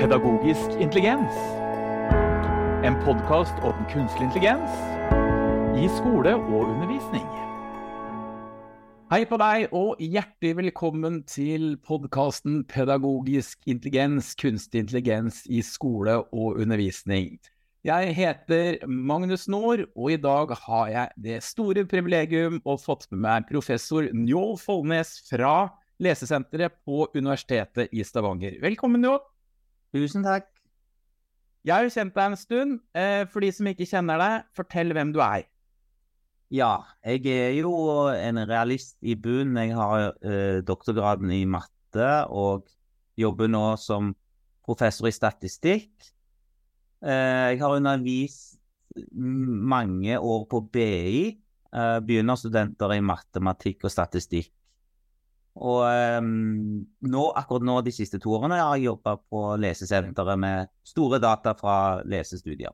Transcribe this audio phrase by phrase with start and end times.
[0.00, 1.34] Pedagogisk intelligens.
[2.88, 4.76] En podkast om kunstig intelligens
[5.76, 7.26] i skole og undervisning.
[9.12, 16.56] Hei på deg, og hjertelig velkommen til podkasten Pedagogisk intelligens, kunstig intelligens i skole og
[16.62, 17.34] undervisning.
[17.84, 23.20] Jeg heter Magnus Nord, og i dag har jeg det store privilegium å fått med
[23.26, 25.68] meg professor Njål Follnes fra
[26.00, 28.56] Lesesenteret på Universitetet i Stavanger.
[28.64, 29.20] Velkommen, Njål.
[29.94, 30.46] Tusen takk.
[31.66, 32.76] Jeg har jo kjent deg en stund.
[32.96, 35.48] Eh, for de som ikke kjenner deg, fortell hvem du er.
[36.50, 37.72] Ja, jeg er jo
[38.10, 39.58] en realist i bunnen.
[39.60, 42.70] Jeg har eh, doktorgraden i matte og
[43.20, 44.14] jobber nå som
[44.66, 45.92] professor i statistikk.
[47.04, 48.58] Eh, jeg har undervist
[49.14, 51.22] mange år på BI.
[51.70, 54.50] Eh, begynnerstudenter i matematikk og statistikk.
[55.60, 56.28] Og um,
[57.04, 61.52] nå, akkurat nå de siste to årene har jeg jobba på lesesenteret med store data
[61.58, 61.74] fra
[62.08, 62.72] lesestudier.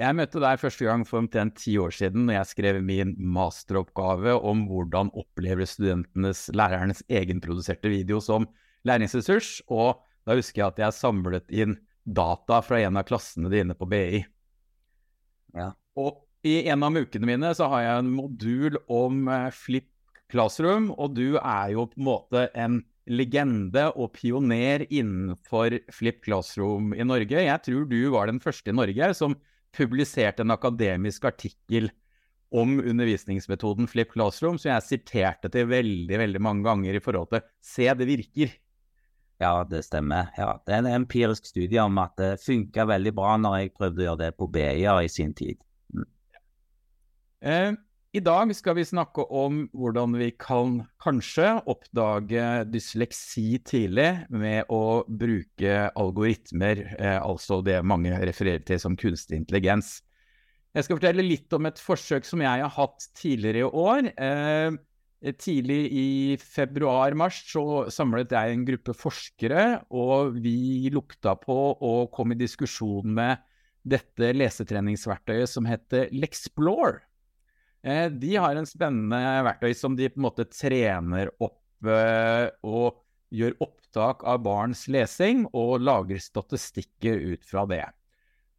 [0.00, 4.32] Jeg møtte deg første gang for omtrent ti år siden når jeg skrev min masteroppgave
[4.48, 8.48] om hvordan opplever studentenes lærernes egenproduserte video som
[8.88, 13.76] læringsressurs, og da husker jeg at jeg samlet inn data fra en av klassene dine
[13.76, 14.22] på BI.
[15.56, 15.72] Ja.
[16.00, 19.89] Og i en av ukene mine så har jeg en modul om uh, Flip
[20.30, 26.92] Classroom, og du er jo på en måte en legende og pioner innenfor Flip Classroom
[26.94, 27.42] i Norge.
[27.42, 29.34] Jeg tror du var den første i Norge som
[29.76, 31.90] publiserte en akademisk artikkel
[32.50, 37.44] om undervisningsmetoden Flip Classroom, som jeg siterte til veldig veldig mange ganger i forhold til
[37.62, 38.56] Se, det virker.
[39.40, 40.32] Ja, det stemmer.
[40.36, 44.02] Ja, det er en empirisk studie om at det funka veldig bra når jeg prøvde
[44.02, 45.62] å gjøre det på BI-er i sin tid.
[45.94, 46.08] Mm.
[47.40, 47.70] Eh,
[48.10, 55.04] i dag skal vi snakke om hvordan vi kan kanskje oppdage dysleksi tidlig med å
[55.06, 60.00] bruke algoritmer, eh, altså det mange refererer til som kunstig intelligens.
[60.74, 64.10] Jeg skal fortelle litt om et forsøk som jeg har hatt tidligere i år.
[64.10, 66.08] Eh, tidlig i
[66.42, 73.14] februar-mars så samlet jeg en gruppe forskere, og vi lukta på og kom i diskusjon
[73.20, 73.38] med
[73.86, 77.04] dette lesetreningsverktøyet som heter Lexplore.
[77.82, 83.00] Eh, de har en spennende verktøy som de på en måte trener opp eh, og
[83.32, 87.86] gjør opptak av barns lesing og lager statistikker ut fra det.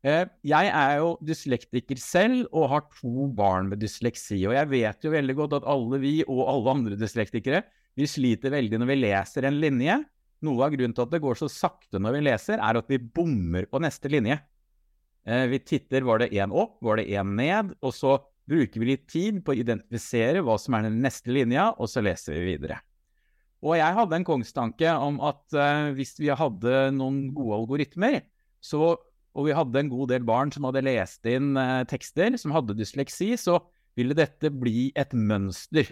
[0.01, 4.39] Eh, jeg er jo dyslektiker selv og har to barn med dysleksi.
[4.49, 7.61] Og jeg vet jo veldig godt at alle vi og alle andre dyslektikere
[7.99, 9.99] vi sliter veldig når vi leser en linje.
[10.41, 12.97] Noe av grunnen til at det går så sakte når vi leser, er at vi
[12.97, 14.39] bommer på neste linje.
[15.21, 18.15] Vi titter var det én opp, var det én ned, og så
[18.49, 22.03] bruker vi litt tid på å identifisere hva som er den neste linja, og så
[22.03, 22.79] leser vi videre.
[23.61, 28.21] Og jeg hadde en kongstanke om at uh, hvis vi hadde noen gode algoritmer,
[28.61, 32.53] så, og vi hadde en god del barn som hadde lest inn uh, tekster, som
[32.55, 33.59] hadde dysleksi, så
[33.97, 35.91] ville dette bli et mønster.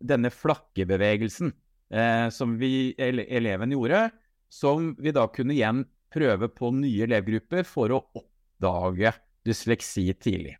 [0.00, 4.06] Denne flakkebevegelsen uh, som vi, ele eleven gjorde,
[4.50, 9.12] som vi da kunne igjen prøve på nye elevgrupper for å oppdage
[9.46, 10.56] dysleksi tidlig.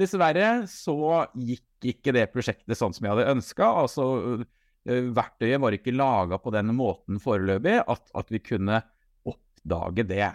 [0.00, 0.96] Dessverre så
[1.36, 3.68] gikk ikke det prosjektet sånn som jeg hadde ønska.
[3.82, 4.06] Altså,
[4.84, 8.80] verktøyet var ikke laga på den måten foreløpig at, at, vi kunne
[9.28, 10.30] oppdage det.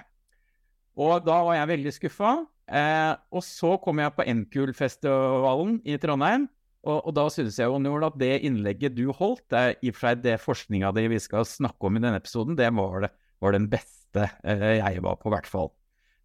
[1.01, 2.35] Og da var jeg veldig skuffa.
[2.65, 6.47] Eh, og så kom jeg på Nkul-festivalen i Trondheim.
[6.85, 9.97] Og, og da synes jeg jo Njord, at det innlegget du holdt, det i og
[9.97, 13.09] for seg det forskninga di vi skal snakke om i denne episoden, det var, det,
[13.41, 15.71] var den beste eh, jeg var på, i hvert fall.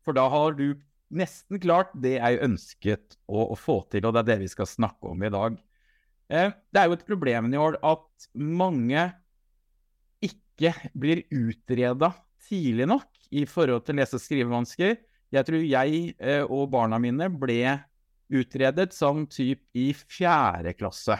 [0.05, 0.77] For da har du
[1.11, 4.69] nesten klart det jeg ønsket å, å, få til, og det er det vi skal
[4.71, 5.59] snakke om i dag.
[6.31, 9.09] Eh, det er jo et problem i år at mange
[10.25, 12.13] ikke blir utreda
[12.47, 14.99] tidlig nok i forhold til lese- og skrivevansker.
[15.31, 17.63] Jeg tror jeg eh, og barna mine ble
[18.31, 21.19] utredet som typ i fjerde klasse.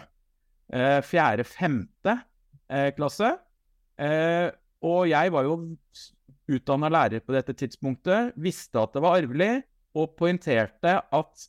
[0.71, 2.17] Eh, Fjerde-femte
[2.71, 3.35] eh, klasse.
[3.99, 4.49] Eh,
[4.87, 5.57] og jeg var jo
[6.51, 9.61] utdanna lærer på dette tidspunktet, visste at det var arvelig,
[9.99, 11.49] og poengterte at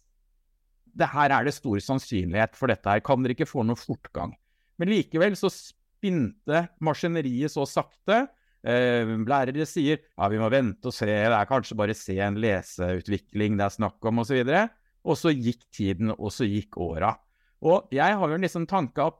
[0.97, 3.03] det her er det stor sannsynlighet for dette her.
[3.05, 4.33] Kan dere ikke få noe fortgang?
[4.81, 8.25] Men likevel så spinte maskineriet så sakte.
[8.61, 12.37] Eh, lærere sier ja, vi må vente og se, det er kanskje bare se en
[12.37, 14.41] leseutvikling det er snakk om, osv.
[14.43, 14.67] Og, så
[15.01, 17.15] og så gikk tiden, og så gikk åra.
[17.65, 19.17] Og jeg har jo liksom tanke at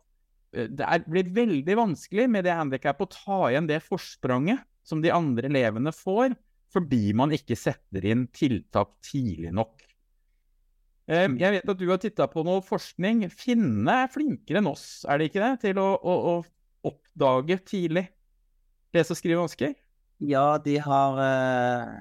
[0.58, 5.02] eh, det er blitt veldig vanskelig med det handikappet å ta igjen det forspranget som
[5.02, 6.34] de andre elevene får
[6.72, 9.76] fordi man ikke setter inn tiltak tidlig nok.
[11.12, 11.36] Mm.
[11.42, 13.26] Jeg vet at du har titta på noe forskning.
[13.34, 18.06] Finnene er flinkere enn oss, er det ikke det, til å, å, å oppdage tidlig
[18.96, 19.76] lese- og skrivevansker?
[20.22, 21.92] Ja, de har eh,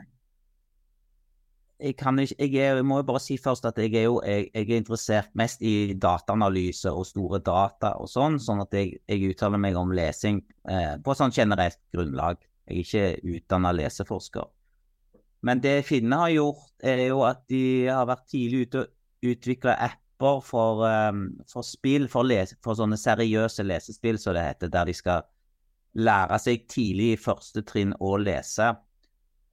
[1.80, 4.20] jeg, kan ikke, jeg, er, jeg, må jo bare si først at jeg er jo
[4.20, 9.00] jeg, jeg er interessert mest i dataanalyse og store data og sånn, sånn at jeg,
[9.08, 12.38] jeg uttaler meg om lesing eh, på sånn generelt grunnlag.
[12.68, 14.46] Jeg er ikke utdanna leseforsker.
[15.42, 19.76] Men det finnene har gjort, er jo at de har vært tidlig ute og utvikla
[19.86, 24.88] apper for, um, for spill, for, lese, for, sånne seriøse lesespill, som det heter, der
[24.88, 25.24] de skal
[25.96, 28.74] lære seg tidlig i første trinn å lese.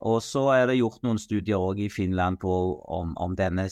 [0.05, 3.69] Og så er det gjort noen studier òg i Finland på, om, om, denne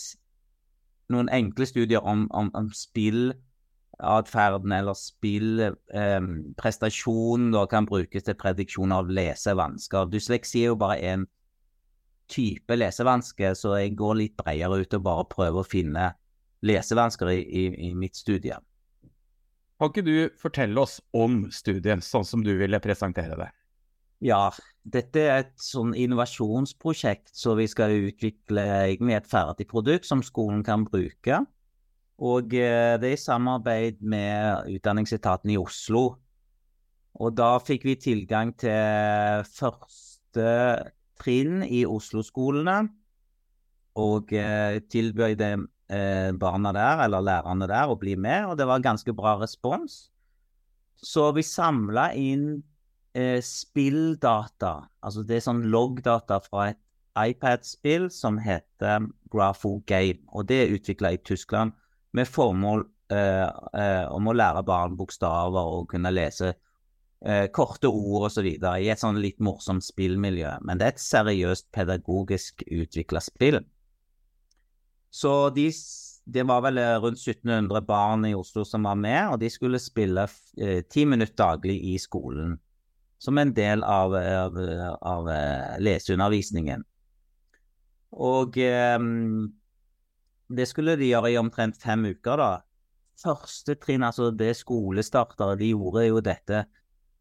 [1.13, 9.05] Noen enkle studier om, om, om spillatferden eller spillprestasjonen um, kan brukes til prediksjon av
[9.13, 10.09] lesevansker.
[10.09, 11.29] Dysleksi er jo bare én
[12.31, 16.13] type lesevansker, så jeg går litt bredere ut og bare prøver å finne
[16.65, 18.57] lesevansker i, i, i mitt studie.
[19.75, 23.49] Kan ikke du fortelle oss om studien, sånn som du ville presentere det?
[24.23, 24.47] Ja,
[24.87, 30.63] dette er et sånn innovasjonsprosjekt, så vi skal utvikle egentlig et ferdig produkt som skolen
[30.65, 31.41] kan bruke.
[32.23, 36.05] Og eh, det er i samarbeid med Utdanningsetaten i Oslo.
[37.19, 40.47] Og da fikk vi tilgang til første
[41.21, 42.79] trinn i Oslo-skolene.
[44.01, 48.49] Og eh, tilbød eh, barna der, eller lærerne der, å bli med.
[48.49, 50.09] Og det var ganske bra respons.
[50.95, 52.63] Så vi samla inn
[53.15, 54.77] eh, spilldata.
[55.05, 56.81] Altså det er sånn loggdata fra et
[57.15, 60.19] iPad-spill som heter Grafo Game.
[60.35, 61.75] Og det er utvikla i Tyskland
[62.15, 66.53] med formål eh, eh, om å lære barn bokstaver og kunne lese
[67.25, 68.47] eh, korte ord osv.
[68.47, 70.55] i et sånn litt morsomt spillmiljø.
[70.65, 73.59] Men det er et seriøst pedagogisk utvikla spill.
[75.15, 75.69] Så de,
[76.25, 80.27] det var vel rundt 1700 barn i Oslo som var med, og de skulle spille
[80.59, 82.57] eh, ti minutter daglig i skolen
[83.25, 84.57] som en del av, av,
[85.01, 86.83] av eh, leseundervisningen.
[88.15, 88.99] Og eh,
[90.55, 92.51] det skulle de gjøre i omtrent fem uker, da.
[93.15, 96.65] Første trinn, altså det skolestartere, de gjorde jo dette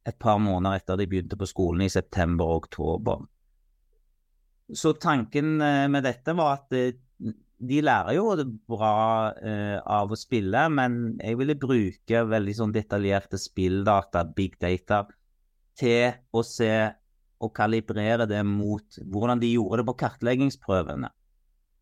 [0.05, 3.25] et par måneder etter de begynte på skolen i september og oktober.
[4.73, 6.73] Så tanken eh, med dette var at
[7.65, 8.29] de lærer jo
[8.69, 8.95] bra
[9.39, 15.05] eh, av å spille, men jeg ville bruke veldig sånn detaljerte spilldata, big data,
[15.79, 16.75] til å se
[17.45, 21.11] og kalibrere det mot hvordan de gjorde det på kartleggingsprøvene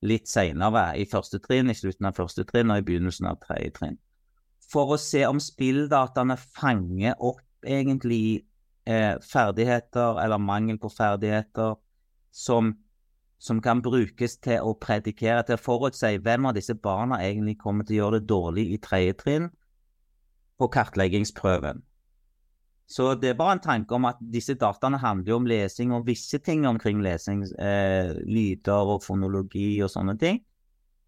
[0.02, 3.70] litt seinere, i første trinn, i slutten av første trinn og i begynnelsen av tredje
[3.76, 3.98] trinn.
[4.72, 8.44] For å se om spilldataene fanger opp egentlig
[8.86, 11.76] eh, ferdigheter eller mangel på ferdigheter
[12.32, 12.72] som,
[13.38, 17.86] som, kan brukes til å predikere, til å forutse hvem av disse barna egentlig kommer
[17.86, 19.50] til å gjøre det dårlig i tredje trinn
[20.58, 21.82] på kartleggingsprøven.
[22.92, 26.38] Så det er bare en tanke om at disse dataene handler om lesing og visse
[26.44, 27.44] ting omkring lesing.
[27.56, 30.42] Eh, lyder og fonologi og sånne ting.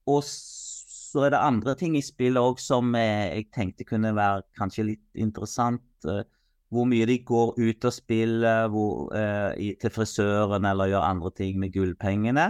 [0.08, 4.46] Og så er det andre ting i spillet òg som eh, jeg tenkte kunne være
[4.58, 5.84] kanskje litt interessant.
[6.08, 6.24] Eh,
[6.74, 11.58] hvor mye de går ut og spiller hvor, eh, til frisøren eller gjør andre ting
[11.62, 12.48] med gullpengene.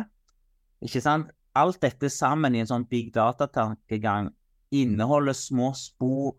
[0.85, 1.33] Ikke sant?
[1.55, 4.33] Alt dette sammen i en sånn big data-tankegang
[4.75, 6.35] inneholder små spor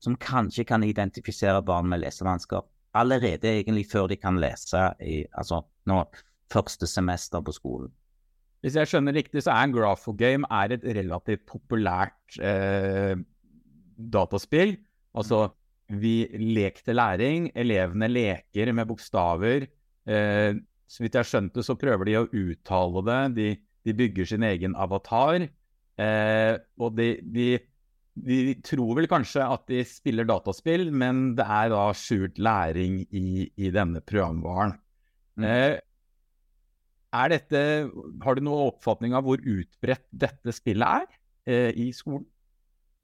[0.00, 2.64] som kanskje kan identifisere barn med lesevansker
[2.94, 5.60] allerede egentlig før de kan lese i altså
[5.90, 6.00] nå,
[6.52, 7.92] første semester på skolen.
[8.64, 13.12] Hvis jeg skjønner riktig, så er Graphogame er et relativt populært eh,
[14.14, 14.78] dataspill.
[15.12, 15.50] Altså,
[15.88, 16.14] vi
[16.54, 17.50] lekte læring.
[17.56, 19.68] Elevene leker med bokstaver.
[20.06, 20.56] Eh,
[20.88, 23.20] så vidt jeg skjønte, så prøver de å uttale det.
[23.36, 23.48] De,
[23.84, 25.46] de bygger sin egen avatar.
[26.00, 27.48] Eh, og de, de
[28.14, 33.48] de tror vel kanskje at de spiller dataspill, men det er da skjult læring i,
[33.58, 34.76] i denne programvaren.
[35.34, 35.46] Mm.
[35.48, 35.80] Eh,
[37.14, 37.62] er dette,
[38.22, 41.18] har du noen oppfatning av hvor utbredt dette spillet er
[41.50, 42.26] eh, i skolen?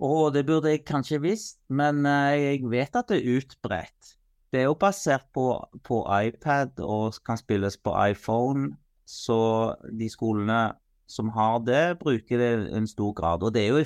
[0.00, 4.14] Oh, det burde jeg kanskje visst, men eh, jeg vet at det er utbredt.
[4.50, 5.52] Det er jo basert på,
[5.87, 8.73] på iPad og kan spilles på iPhone,
[9.04, 10.71] så de skolene
[11.11, 13.45] som har det, bruker det i en stor grad.
[13.45, 13.85] Og det er jo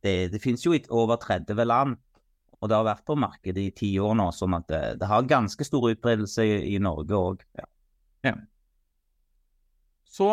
[0.00, 1.98] det, det finnes jo i over 30 land,
[2.60, 5.28] og det har vært på markedet i ti år nå, sånn at det, det har
[5.28, 7.44] ganske stor utbredelse i, i Norge òg.
[7.58, 7.68] Ja.
[8.30, 8.34] ja.
[10.08, 10.30] Så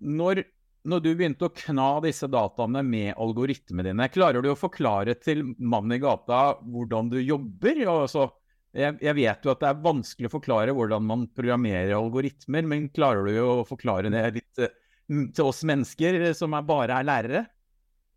[0.00, 0.44] når,
[0.88, 5.42] når, du begynte å kna disse dataene med algoritmene dine, klarer du å forklare til
[5.58, 7.82] mannen i gata hvordan du jobber?
[7.90, 8.28] Altså,
[8.76, 12.90] jeg, jeg, vet jo at det er vanskelig å forklare hvordan man programmerer algoritmer, men
[12.94, 14.72] klarer du å forklare det litt uh,
[15.08, 17.44] til oss mennesker som er bare er lærere?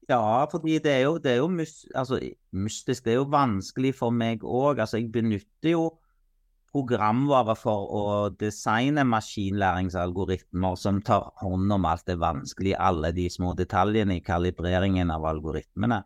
[0.10, 2.20] Ja, fordi det er jo, det er jo mys altså,
[2.52, 3.06] mystisk.
[3.06, 4.82] Det er jo vanskelig for meg òg.
[4.82, 5.86] Altså, jeg benytter jo
[6.72, 8.04] programvare for å
[8.40, 15.12] designe maskinlæringsalgoritmer som tar hånd om alt det vanskelige, alle de små detaljene i kalibreringen
[15.12, 16.02] av algoritmene.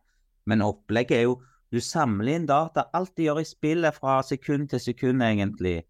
[0.49, 1.39] Men opplegget er jo
[1.73, 2.87] du samler inn data.
[2.95, 5.81] Alt du gjør i spillet fra sekund til sekund, egentlig.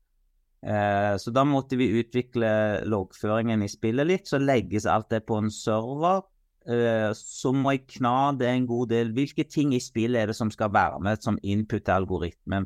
[0.65, 2.48] Eh, så da måtte vi utvikle
[2.89, 4.29] loggføringen i spillet litt.
[4.32, 6.24] Så legges alt det på en server.
[6.65, 9.13] Eh, så må jeg kna det en god del.
[9.13, 12.65] Hvilke ting i spillet er det som skal være med som input til algoritmen?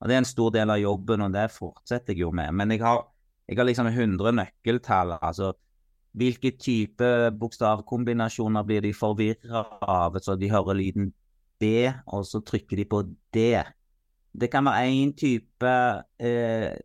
[0.00, 2.52] Og Det er en stor del av jobben, og det fortsetter jeg jo med.
[2.54, 3.02] Men jeg har,
[3.48, 5.16] jeg har liksom 100 nøkkeltall.
[5.20, 5.52] altså
[6.18, 11.12] Hvilke type bokstavkombinasjoner blir de forvirra av, så de hører lyden
[11.60, 13.02] B, og så trykker de på
[13.34, 13.62] D.
[14.40, 15.72] Det kan være én type
[16.22, 16.78] eh,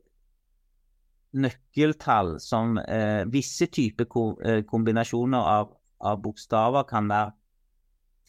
[1.34, 7.34] nøkkeltall som eh, Visse typer ko eh, kombinasjoner av, av, bokstaver kan være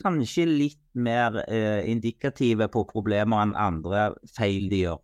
[0.02, 5.02] kanskje litt mer eh, indikative på problemer enn andre feil de gjør.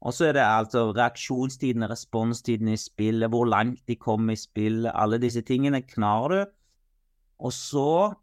[0.00, 4.88] Og så er det altså reaksjonstiden, responstiden i spillet, hvor langt de kom i spillet,
[4.94, 6.40] alle disse tingene knar du.
[7.44, 8.14] Og så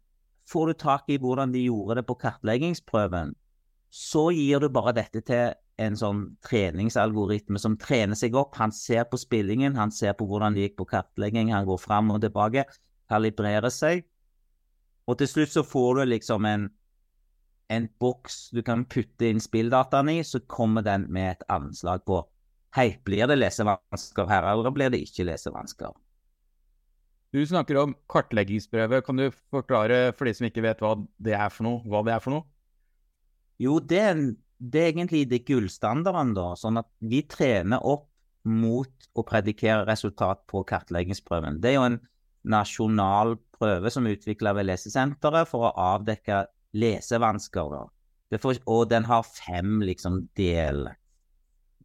[0.50, 3.34] får du tak i hvordan de gjorde det på kartleggingsprøven,
[3.88, 8.56] så gir du bare dette til en sånn treningsalgoritme som trener seg opp.
[8.58, 12.10] Han ser på spillingen, han ser på hvordan det gikk på kartlegging, han går fram
[12.12, 12.66] og tilbake,
[13.08, 14.02] kalibrerer seg.
[15.08, 16.66] Og til slutt så får du liksom en,
[17.72, 22.22] en boks du kan putte inn spilldataene i, så kommer den med et anslag på
[22.76, 25.94] Hei, blir det lesevansker her, eller blir det ikke lesevansker?
[27.32, 29.00] Du snakker om kartleggingsprøve.
[29.04, 32.12] Kan du forklare for de som ikke vet hva det er for noe, hva det
[32.14, 32.44] er for noe?
[33.60, 34.20] Jo, det er,
[34.60, 36.52] det er egentlig det gullstandarden, da.
[36.60, 38.06] Sånn at vi trener opp
[38.48, 41.58] mot å predikere resultat på kartleggingsprøven.
[41.60, 41.98] Det er jo en
[42.44, 46.44] nasjonal prøve som er utvikla ved Lesesenteret for å avdekke
[46.78, 47.78] lesevansker.
[48.40, 50.84] For, og den har fem liksom del,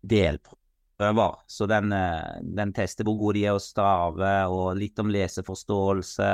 [0.01, 1.39] delprøver.
[1.47, 6.31] Så den, eh, den, tester hvor gode de er å stave, og litt om leseforståelse.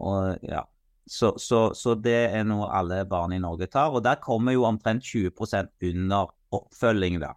[0.00, 0.64] Og, ja.
[1.04, 3.92] så, så, så, det er noe alle barn i Norge tar.
[3.92, 7.34] Og der kommer jo omtrent 20% under oppfølging, da.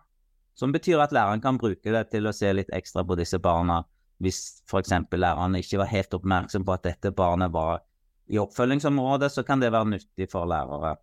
[0.57, 3.81] Som betyr at læreren kan bruke det til å se litt ekstra på disse barna,
[4.23, 4.93] hvis f.eks.
[5.11, 7.83] læreren ikke var helt oppmerksom på at dette barnet var
[8.31, 10.95] i oppfølgingsområdet, så kan det være nyttig for lærere.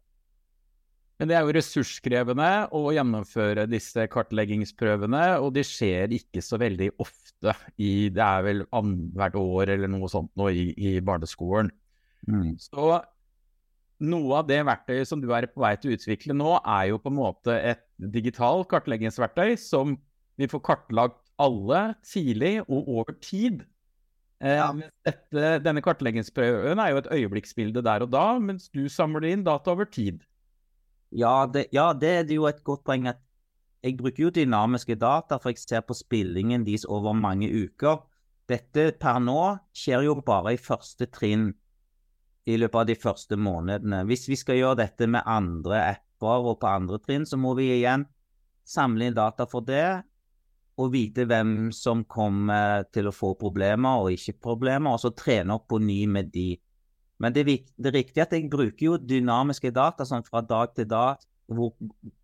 [1.21, 6.95] Men det er jo ressurskrevende å gjennomføre disse kartleggingsprøvene, og de skjer ikke så veldig
[7.05, 7.53] ofte.
[7.77, 11.69] I, det er vel annethvert år eller noe sånt nå i, i barneskolen.
[12.25, 12.55] Mm.
[12.65, 12.87] Så
[14.01, 17.01] noe av det verktøyet som du er på vei til å utvikle nå, er jo
[17.05, 19.99] på en måte et digitalt kartleggingsverktøy som
[20.41, 23.65] vi får kartlagt alle tidlig og over tid.
[24.41, 24.61] Eh.
[25.05, 29.75] Dette, denne kartleggingsprøven er jo et øyeblikksbilde der og da, mens du samler inn data
[29.75, 30.23] over tid.
[31.11, 33.09] Ja det, ja, det er jo et godt poeng.
[33.11, 33.21] at
[33.83, 38.05] Jeg bruker jo dynamiske data, for jeg ser på spillingen deres over mange uker.
[38.49, 41.51] Dette per nå skjer jo bare i første trinn
[42.49, 44.05] i løpet av de første månedene.
[44.09, 47.71] Hvis vi skal gjøre dette med andre apper og på andre trinn, så må vi
[47.77, 48.07] igjen
[48.67, 50.03] samle inn data for det,
[50.81, 55.57] og vite hvem som kommer til å få problemer og ikke problemer, og så trene
[55.57, 56.55] opp på ny med de.
[57.21, 57.45] Men det,
[57.77, 61.21] det er riktig at jeg bruker jo dynamiske data sånn fra dag til dag.
[61.51, 61.73] Hvor,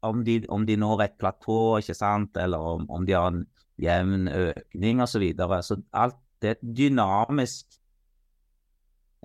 [0.07, 3.43] om, de, om, de, når et platå, ikke sant, eller om, om de har en
[3.83, 5.17] jevn økning osv.
[5.17, 5.59] Så, videre.
[5.67, 7.77] så alt det er dynamisk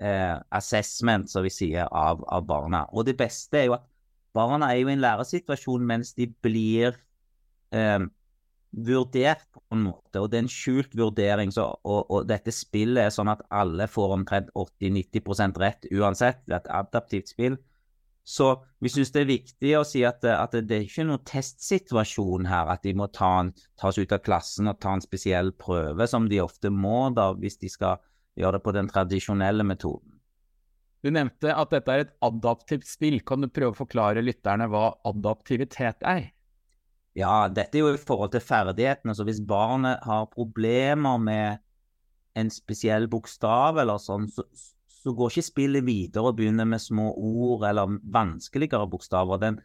[0.02, 2.84] eh, assessment, som vi sier, av, av, barna.
[2.92, 3.86] Og det beste er jo at
[4.34, 6.96] barna er jo i en læresituasjon mens de blir
[7.76, 8.00] eh,
[8.72, 11.52] vurdert på en måte, og det er en skjult vurdering.
[11.52, 16.42] Så, og, og, dette spillet er sånn at alle får omtrent 80-90 rett uansett.
[16.46, 17.58] Det er et adaptivt spill.
[18.24, 22.46] Så vi syns det er viktig å si at, at det er ikke noen testsituasjon
[22.46, 23.50] her, at de må ta en,
[23.80, 27.58] tas ut av klassen og ta en spesiell prøve, som de ofte må da, hvis
[27.58, 27.98] de skal
[28.38, 30.20] gjøre det på den tradisjonelle metoden.
[31.02, 33.18] Du nevnte at dette er et adaptivt spill.
[33.26, 36.28] Kan du prøve å forklare lytterne hva adaptivitet er?
[37.18, 39.14] Ja, dette er jo i forhold til ferdighetene.
[39.16, 41.60] Så hvis barnet har problemer med
[42.38, 44.46] en spesiell bokstav eller sånn, så,
[44.88, 49.42] så går ikke spillet videre og begynner med små ord eller vanskeligere bokstaver.
[49.42, 49.58] Den,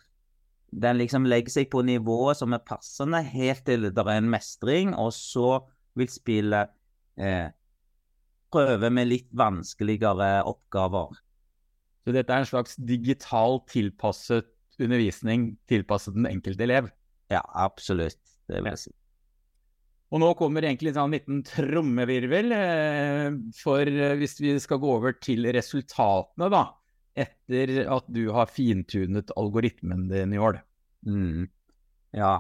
[0.75, 4.91] den liksom legger seg på nivået som er passende, helt til det er en mestring,
[4.97, 5.61] og så
[5.97, 6.75] vil spillet
[7.15, 7.47] eh,
[8.51, 11.15] prøve med litt vanskeligere oppgaver.
[12.03, 16.91] Så dette er en slags digital tilpasset undervisning tilpasset den enkelte elev?
[17.31, 18.21] Ja, absolutt.
[18.47, 18.93] Det vil jeg si.
[20.07, 22.53] Og nå kommer egentlig en sånn liten trommevirvel.
[22.55, 26.63] Eh, for eh, hvis vi skal gå over til resultatene, da.
[27.17, 30.61] Etter at du har fintunet algoritmen din i år.
[31.07, 31.49] Mm.
[32.15, 32.37] Ja.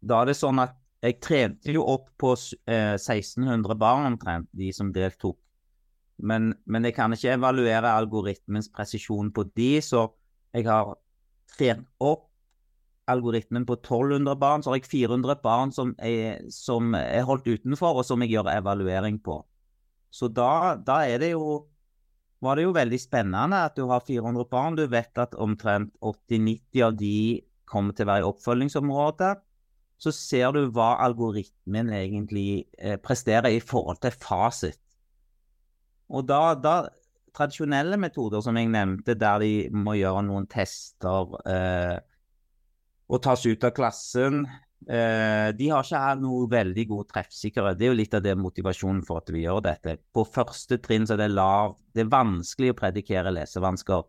[0.00, 2.32] Da er det sånn at jeg trente jo opp på
[2.68, 5.36] eh, 1600 barn omtrent, de som deltok.
[6.20, 10.06] Men, men, jeg kan ikke evaluere algoritmens presisjon på de, så
[10.52, 10.92] jeg har
[11.56, 12.29] trent opp
[13.10, 14.62] algoritmen på 1200 barn.
[14.62, 18.52] Så har jeg 400 barn som er, som er holdt utenfor, og som jeg gjør
[18.54, 19.40] evaluering på.
[20.10, 21.66] Så da, da det jo
[22.40, 24.78] var det jo veldig spennende at du har 400 barn.
[24.78, 27.16] Du vet at omtrent 80-90 av de
[27.68, 29.34] kommer til å være i oppfølgingsområdet.
[30.00, 34.80] Så ser du hva algoritmen egentlig eh, presterer i forhold til fasit.
[36.10, 36.76] Og da, da,
[37.30, 42.00] Tradisjonelle metoder som jeg nevnte, der de må gjøre noen tester eh,
[43.10, 44.44] og tas ut av klassen,
[44.88, 47.76] Eh, de har ikke noe veldig god treffsikkerhet.
[47.76, 49.98] Det er jo litt av det motivasjonen for at vi gjør dette.
[50.14, 54.04] På første trinn så er det lav Det er vanskelig å predikere lesevansker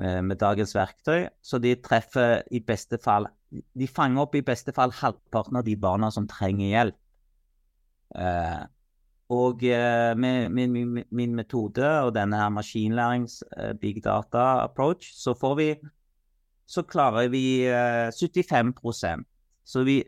[0.00, 4.74] eh, med dagens verktøy, så de treffer i beste fall De fanger opp i beste
[4.76, 6.98] fall halvparten av de barna som trenger hjelp.
[8.18, 8.64] Eh,
[9.30, 13.42] og eh, med min, min, min, metode og denne her maskinlærings
[13.80, 15.68] big data approach, så får vi
[16.68, 17.64] så klarer vi
[18.12, 19.16] 75 eh,
[19.64, 20.02] så vi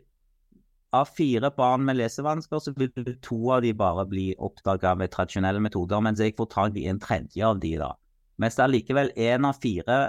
[0.91, 5.61] av fire barn med lesevansker, så vil to av de bare bli oppdaga med tradisjonelle
[5.63, 7.93] metoder, mens jeg får tak i en tredje av de da.
[8.41, 9.99] Mens det er likevel én av fire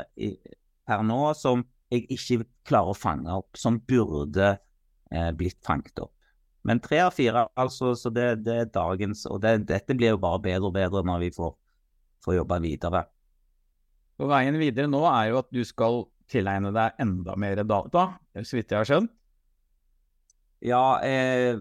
[0.89, 4.57] per nå som jeg ikke klarer å fange opp, som burde
[5.13, 6.15] eh, blitt fanget opp.
[6.67, 10.21] Men tre av fire, altså, så det, det er dagens Og det, dette blir jo
[10.23, 11.57] bare bedre og bedre når vi får,
[12.23, 13.03] får jobbe videre.
[14.23, 18.07] Og Veien videre nå er jo at du skal tilegne deg enda mer data,
[18.41, 19.13] så vidt jeg har skjønt.
[20.63, 21.59] Ja, eh,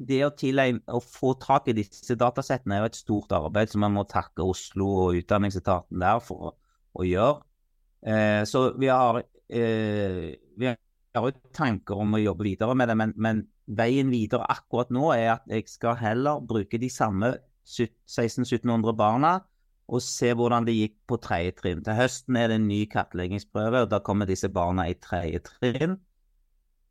[0.00, 3.82] det å, tilegne, å få tak i disse datasettene er jo et stort arbeid som
[3.84, 6.52] man må takke Oslo og Utdanningsetaten der for å,
[6.96, 7.42] å gjøre.
[8.00, 10.78] Eh, så vi har, eh, vi har
[11.26, 15.28] jo tanker om å jobbe videre med det, men, men, veien videre akkurat nå er
[15.36, 17.36] at jeg skal heller bruke de samme
[17.70, 19.36] 1600-1700 barna
[19.90, 21.82] og se hvordan det gikk på tredje trinn.
[21.86, 25.98] Til høsten er det en ny kartleggingsprøve, og da kommer disse barna i tredje trinn.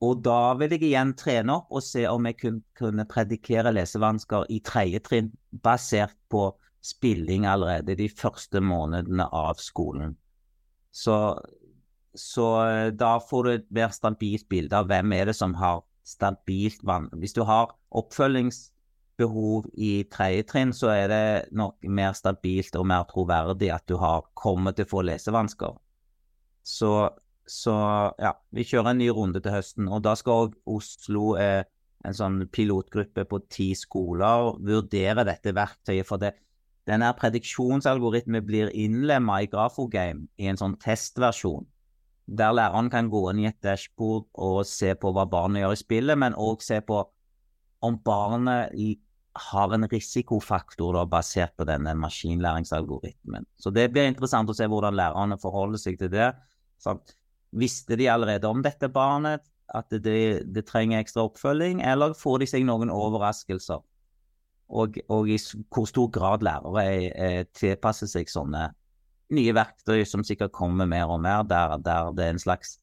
[0.04, 4.60] Og da vil jeg igjen trene opp og se om jeg kunne, predikere lesevansker i
[4.64, 6.50] tredje trinn, basert på
[6.86, 10.16] spilling allerede de første månedene av skolen.
[10.96, 11.16] Så,
[12.16, 15.84] så eh, da får du et mer stabilt bilde av hvem er det som har
[16.08, 17.10] stabilt vann.
[17.20, 17.76] Hvis du har
[19.20, 23.98] oppfølgingsbehov i tredje trinn, så er det nok mer stabilt og mer troverdig at du
[23.98, 25.76] har kommet til å få lesevansker.
[26.64, 27.10] Så
[27.50, 27.74] så
[28.22, 29.88] ja, vi kjører en ny runde til høsten.
[29.90, 31.64] Og da skal Oslo, eh,
[32.06, 36.06] en sånn pilotgruppe på ti skoler, vurdere dette verktøyet.
[36.06, 36.36] For det,
[36.86, 41.66] denne prediksjonsalgoritmen blir innlemma i Grafogame i en sånn testversjon.
[42.30, 45.82] Der læreren kan gå inn i et dashbord og se på hva barnet gjør i
[45.82, 47.02] spillet, men òg se på
[47.82, 48.76] om barnet
[49.38, 53.46] har en risikofaktor da, basert på denne maskinlæringsalgoritmen.
[53.60, 56.32] Så det blir interessant å se hvordan lærerne forholder seg til det.
[56.82, 57.16] Sant?
[57.56, 62.50] Visste de allerede om dette barnet, at det, det trenger ekstra oppfølging, eller får de
[62.50, 63.86] seg noen overraskelser?
[64.70, 65.38] Og, og i
[65.74, 68.68] hvor stor grad lærere er, er tilpasser seg sånne
[69.34, 72.78] nye verktøy som sikkert kommer mer og mer, der, der det er en slags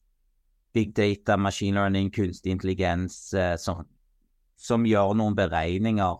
[0.75, 6.19] big data, machine learning, kunstig intelligens eh, som, gjør noen beregninger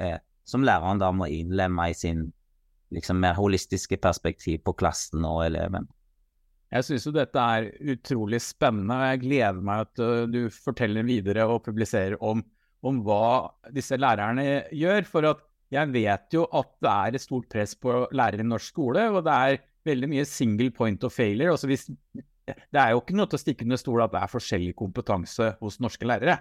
[0.00, 2.28] eh, som læreren da må innlemme i sin
[2.94, 5.88] liksom, mer holistiske perspektiv på klassen og eleven.
[6.74, 11.06] Jeg syns jo dette er utrolig spennende, og jeg gleder meg at uh, du forteller
[11.06, 12.42] videre og publiserer om,
[12.86, 15.06] om, hva disse lærerne gjør.
[15.06, 18.74] For at jeg vet jo at det er et stort press på lærere i norsk
[18.74, 21.54] skole, og det er veldig mye single point of failure.
[21.54, 21.86] Altså hvis,
[22.46, 25.52] det er jo ikke noe til å stikke under stol at det er forskjellig kompetanse
[25.62, 26.40] hos norske lærere.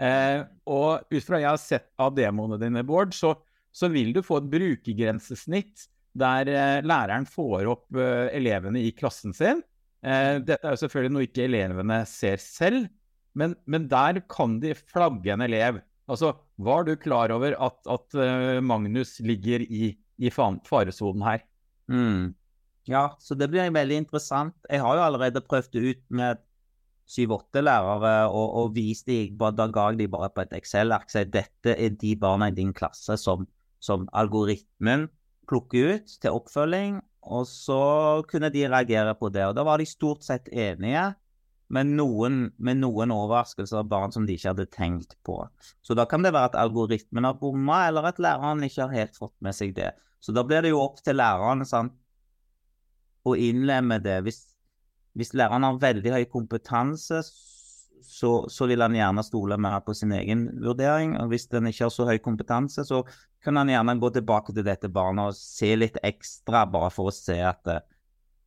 [0.00, 3.34] Eh, og ut fra jeg har sett av demoene dine, Bård, så,
[3.72, 9.34] så vil du få et brukergrensesnitt der eh, læreren får opp eh, elevene i klassen
[9.36, 9.62] sin.
[10.02, 12.88] Eh, dette er jo selvfølgelig noe ikke elevene ser selv,
[13.38, 15.80] men, men der kan de flagge en elev.
[16.10, 18.16] Altså, Var du klar over at, at
[18.66, 21.44] Magnus ligger i, i faresonen her?
[21.86, 22.32] Mm.
[22.90, 24.56] Ja, så det blir veldig interessant.
[24.66, 26.42] Jeg har jo allerede prøvd det ut med
[27.10, 31.10] syv-åtte lærere og, og vis dem, da ga dem bare på et Excel-ark.
[31.10, 33.46] Så dette er de barna i din klasse som,
[33.82, 35.08] som algoritmen
[35.50, 37.80] plukker ut til oppfølging, og så
[38.30, 39.48] kunne de reagere på det.
[39.48, 41.10] Og da var de stort sett enige,
[41.70, 45.36] med noen, med noen overraskelser av barn som de ikke hadde tenkt på.
[45.86, 49.18] Så da kan det være at algoritmen har bomma, eller at læreren ikke har helt
[49.18, 49.92] fått med seg det.
[50.18, 51.94] Så da blir det jo opp til læreren sant,
[53.22, 54.18] å innlemme det.
[54.26, 54.40] Hvis,
[55.18, 57.22] hvis læreren har veldig høy kompetanse,
[58.00, 61.16] så, så, vil han gjerne stole mer på sin egen vurdering.
[61.20, 63.02] og Hvis den ikke har så høy kompetanse, så
[63.44, 67.14] kan han gjerne gå tilbake til dette barnet og se litt ekstra, bare for å
[67.14, 67.84] se at eh,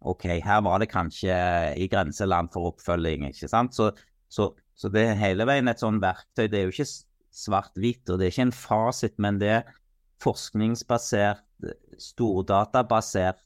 [0.04, 1.36] OK, her var det kanskje
[1.80, 3.76] i grenseland for oppfølging, ikke sant.
[3.78, 3.92] Så,
[4.28, 6.50] så, så det er hele veien et sånn verktøy.
[6.52, 6.90] Det er jo ikke
[7.44, 9.74] svart-hvitt, og det er ikke en fasit, men det er
[10.24, 11.44] forskningsbasert,
[12.02, 13.44] stordatabasert,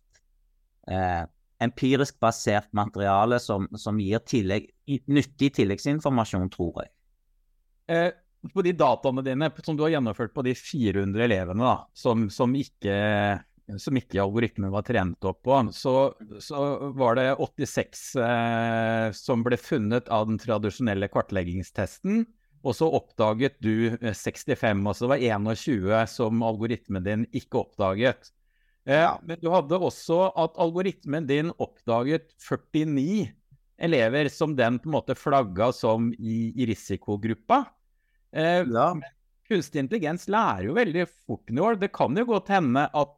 [0.90, 1.24] eh,
[1.64, 4.70] empirisk basert materiale som, som gir tillegg,
[5.10, 6.92] nyttig tilleggsinformasjon, tror jeg.
[7.88, 8.10] Eh,
[8.54, 12.54] på de dataene dine som du har gjennomført på de 400 elevene da, som, som,
[12.56, 12.96] ikke,
[13.82, 15.96] som ikke algoritmen var trent opp på, så,
[16.44, 16.64] så
[16.98, 22.26] var det 86 eh, som ble funnet av den tradisjonelle kartleggingstesten.
[22.68, 28.32] Og så oppdaget du 65, eh, altså det var 21 som algoritmen din ikke oppdaget.
[28.88, 33.28] Eh, men du hadde også at algoritmen din oppdaget 49
[33.78, 37.66] elever som den på en måte flagga som i, i risikogruppa.
[38.32, 38.90] Eh, ja.
[39.48, 41.80] Kunstig intelligens lærer jo veldig fort år.
[41.80, 43.14] Det kan jo godt hende at,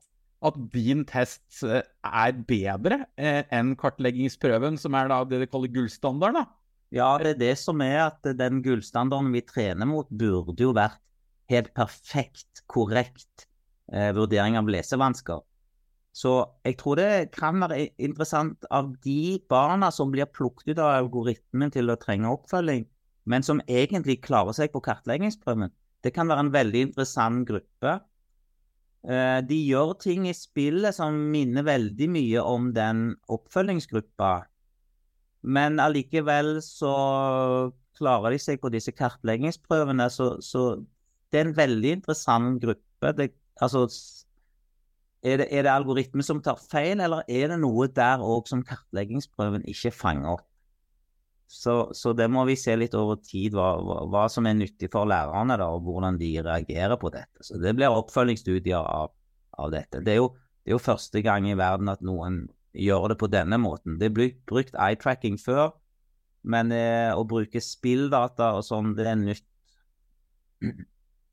[0.45, 5.73] at din test eh, er bedre eh, enn kartleggingsprøven, som er da det de kaller
[5.73, 6.49] gullstandarden.
[6.93, 10.97] Ja, det er det som er at den gullstandarden vi trener mot, burde jo vært
[11.49, 13.45] helt perfekt, korrekt
[13.93, 15.45] eh, vurdering av lesevansker.
[16.15, 16.34] Så
[16.65, 21.72] jeg tror det kan være interessant av de barna som blir plukket ut av algoritmen
[21.72, 22.88] til å trenge oppfølging,
[23.30, 25.69] men som egentlig klarer seg på kartleggingsprøven.
[26.04, 28.00] Det kan være en veldig interessant gruppe.
[29.08, 34.32] Eh, de gjør ting i spillet som minner veldig mye om den oppfølgingsgruppa.
[35.43, 36.93] Men allikevel så
[38.00, 40.10] klarer de seg på disse kartleggingsprøvene.
[40.12, 40.82] Så, så
[41.32, 43.13] det er en veldig interessant gruppe.
[43.15, 43.30] Det,
[43.62, 43.86] altså,
[45.23, 48.63] er det, er det algoritmen som tar feil, eller er det noe der òg som
[48.65, 50.45] kartleggingsprøven ikke fanger opp?
[51.49, 54.91] Så, så, det må vi se litt over tid, hva, hva, hva, som er nyttig
[54.93, 57.41] for lærerne, da, og hvordan de reagerer på dette.
[57.41, 59.10] Så Det blir oppfølgingsstudier av,
[59.58, 60.03] av dette.
[60.05, 60.29] Det er, jo,
[60.62, 62.43] det er, jo, første gang i verden at noen
[62.77, 63.97] gjør det på denne måten.
[63.97, 65.73] Det er blitt brukt eye-tracking før,
[66.45, 69.47] men eh, å bruke spilldata og sånn, det er nytt.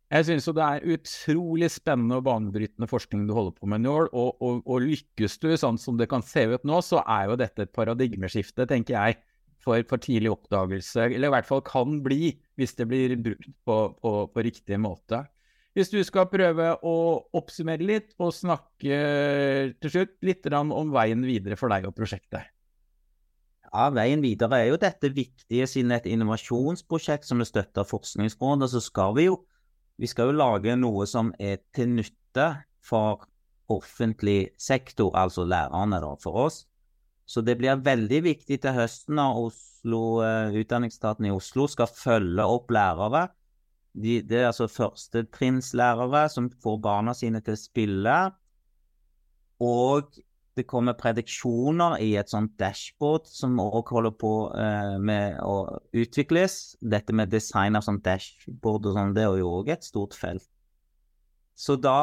[0.06, 4.10] Jeg synes jo det er utrolig spennende og banebrytende forskning du holder på med, Njål.
[4.12, 7.38] Og, og, og, lykkes du sånn som det kan se ut nå, så er jo
[7.40, 9.18] dette et paradigmeskifte, tenker jeg
[9.66, 13.78] for, for, tidlig oppdagelse, eller i hvert fall kan bli, hvis det blir brukt på,
[13.98, 15.24] på, på riktig måte.
[15.76, 16.96] Hvis du skal prøve å
[17.36, 19.00] oppsummere litt og snakke
[19.82, 22.46] til slutt litt om veien videre for deg og prosjektet.
[23.66, 28.70] Ja, Veien videre er jo dette viktige siden et innovasjonsprosjekt som er støtta av Forskningsrådet.
[28.72, 29.40] Så skal vi jo
[29.96, 32.50] vi skal jo lage noe som er til nytte
[32.84, 33.24] for
[33.72, 36.64] offentlig sektor, altså lærerne da, for oss.
[37.26, 42.44] Så det blir veldig viktig til høsten når Oslo, uh, Utdanningsstaten i Oslo skal følge
[42.46, 43.26] opp lærere.
[43.96, 48.16] De, det er altså førstetrinnslærere som får barna sine til å spille.
[49.64, 50.20] Og
[50.56, 56.76] det kommer prediksjoner i et sånt dashboard som òg holder på uh, med å utvikles.
[56.80, 60.48] Dette med design av sånn dashboard og sånn, det er jo òg et stort felt.
[61.56, 61.96] Så da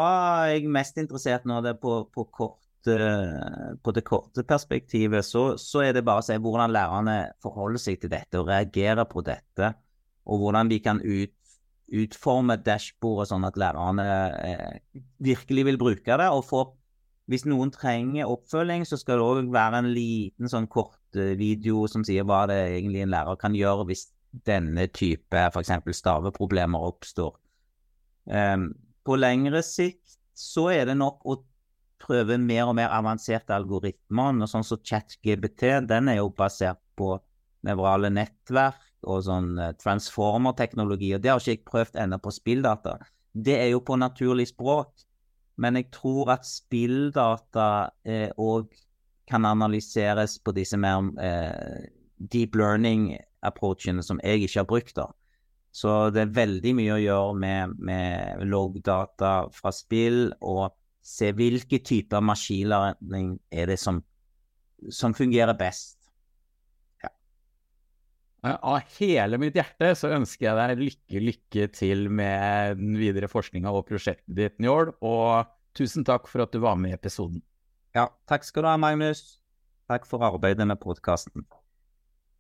[0.45, 5.43] er jeg mest interessert nå det på, på kort uh, på det korte perspektivet så,
[5.61, 9.25] så, er det bare å se hvordan lærerne forholder seg til dette og reagerer på
[9.25, 9.73] dette,
[10.29, 11.33] og hvordan de kan ut,
[11.93, 16.29] utforme dashbordet sånn at lærerne uh, virkelig vil bruke det.
[16.29, 16.67] og få
[17.31, 21.85] hvis noen trenger oppfølging, så skal det òg være en liten sånn kort eh, video
[21.91, 24.09] som sier hva det egentlig en lærer kan gjøre hvis
[24.47, 25.71] denne type f.eks.
[25.99, 27.35] staveproblemer oppstår.
[28.25, 28.71] Um,
[29.05, 31.37] på lengre sikt så er det nok å
[32.03, 34.41] prøve mer og mer avanserte algoritmer.
[34.43, 37.15] og Sånn som ChatGBT, den er jo basert på
[37.63, 41.13] nevrale nettverk og sånn eh, transformer-teknologi.
[41.15, 42.97] og Det har ikke jeg prøvd ennå på spilldata.
[43.33, 44.91] Det er jo på naturlig språk.
[45.57, 47.67] Men jeg tror at spilldata
[48.41, 48.79] òg eh,
[49.29, 54.95] kan analyseres på disse mer eh, deep learning-approachene som jeg ikke har brukt.
[54.95, 55.07] da.
[55.73, 61.79] Så det er veldig mye å gjøre med, med loggdata fra spill og se hvilke
[61.83, 64.03] typer maskinlæring er det som,
[64.89, 65.97] som fungerer best.
[68.43, 68.57] Ja.
[68.59, 73.71] Av hele mitt hjerte så ønsker jeg deg lykke, lykke til med den videre forskninga
[73.71, 74.91] og prosjektet ditt, Njål.
[74.99, 77.39] Og tusen takk for at du var med i episoden.
[77.95, 79.39] Ja, takk skal du ha, Magnus.
[79.87, 81.47] Takk for arbeidet med podkasten.